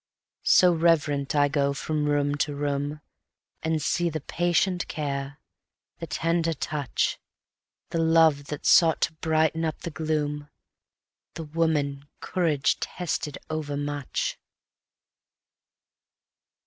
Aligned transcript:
So 0.49 0.73
reverent 0.73 1.35
I 1.35 1.47
go 1.47 1.75
from 1.75 2.05
room 2.05 2.33
to 2.37 2.55
room, 2.55 3.01
And 3.61 3.79
see 3.79 4.09
the 4.09 4.19
patient 4.19 4.87
care, 4.87 5.39
the 5.99 6.07
tender 6.07 6.53
touch, 6.55 7.19
The 7.91 7.99
love 7.99 8.45
that 8.45 8.65
sought 8.65 9.01
to 9.01 9.13
brighten 9.13 9.63
up 9.63 9.81
the 9.81 9.91
gloom, 9.91 10.49
The 11.35 11.43
woman 11.43 12.07
courage 12.19 12.79
tested 12.79 13.37
overmuch. 13.47 14.39